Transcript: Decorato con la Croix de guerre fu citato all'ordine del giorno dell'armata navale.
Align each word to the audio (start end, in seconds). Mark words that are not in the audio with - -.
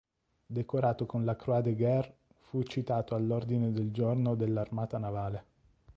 Decorato 0.47 1.05
con 1.05 1.25
la 1.25 1.35
Croix 1.35 1.61
de 1.61 1.75
guerre 1.75 2.17
fu 2.35 2.63
citato 2.63 3.13
all'ordine 3.13 3.71
del 3.71 3.91
giorno 3.91 4.33
dell'armata 4.33 4.97
navale. 4.97 5.45